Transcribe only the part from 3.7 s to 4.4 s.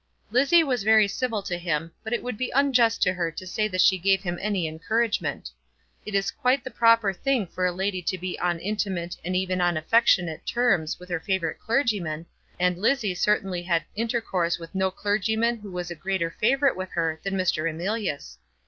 she gave him